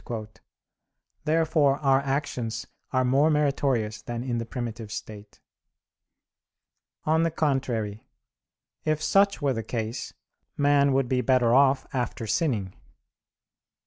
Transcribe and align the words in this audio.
Therefore 1.25 1.77
our 1.77 1.99
actions 1.99 2.65
are 2.91 3.05
more 3.05 3.29
meritorious 3.29 4.01
than 4.01 4.23
in 4.23 4.39
the 4.39 4.47
primitive 4.47 4.91
state. 4.91 5.39
On 7.03 7.21
the 7.21 7.29
contrary, 7.29 8.07
if 8.83 8.99
such 8.99 9.43
were 9.43 9.53
the 9.53 9.61
case, 9.61 10.15
man 10.57 10.93
would 10.93 11.07
be 11.07 11.21
better 11.21 11.53
off 11.53 11.85
after 11.93 12.25
sinning. 12.25 12.73